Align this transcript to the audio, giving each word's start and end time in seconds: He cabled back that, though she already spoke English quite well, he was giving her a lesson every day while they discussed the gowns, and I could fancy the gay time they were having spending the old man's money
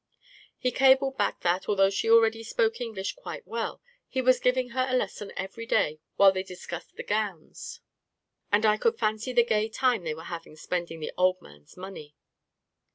He 0.57 0.71
cabled 0.71 1.15
back 1.19 1.41
that, 1.41 1.65
though 1.67 1.91
she 1.91 2.09
already 2.09 2.41
spoke 2.43 2.81
English 2.81 3.13
quite 3.13 3.45
well, 3.45 3.83
he 4.09 4.19
was 4.19 4.39
giving 4.39 4.69
her 4.69 4.87
a 4.89 4.97
lesson 4.97 5.31
every 5.37 5.67
day 5.67 5.99
while 6.15 6.31
they 6.31 6.41
discussed 6.41 6.95
the 6.95 7.03
gowns, 7.03 7.81
and 8.51 8.65
I 8.65 8.77
could 8.77 8.97
fancy 8.97 9.31
the 9.31 9.45
gay 9.45 9.69
time 9.69 10.03
they 10.03 10.15
were 10.15 10.23
having 10.23 10.55
spending 10.55 11.01
the 11.01 11.13
old 11.19 11.39
man's 11.39 11.77
money 11.77 12.15